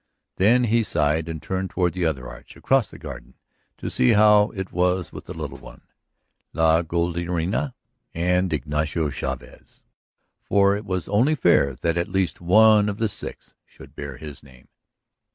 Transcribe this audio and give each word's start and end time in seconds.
Then 0.37 0.63
he 0.63 0.81
sighed 0.81 1.29
and 1.29 1.39
turned 1.39 1.69
toward 1.69 1.93
the 1.93 2.05
other 2.07 2.27
arch 2.27 2.55
across 2.57 2.89
the 2.89 2.97
garden 2.97 3.35
to 3.77 3.87
see 3.87 4.13
how 4.13 4.49
it 4.55 4.71
was 4.71 5.13
with 5.13 5.25
the 5.25 5.33
Little 5.35 5.59
One, 5.59 5.81
La 6.53 6.81
Golondrina, 6.81 7.75
and 8.11 8.51
Ignacio 8.51 9.11
Chavez. 9.11 9.83
For 10.41 10.75
it 10.75 10.85
was 10.85 11.07
only 11.07 11.35
fair 11.35 11.75
that 11.75 11.97
at 11.99 12.07
least 12.07 12.41
one 12.41 12.89
of 12.89 12.97
the 12.97 13.09
six 13.09 13.53
should 13.63 13.95
bear 13.95 14.17
his 14.17 14.41
name. 14.41 14.69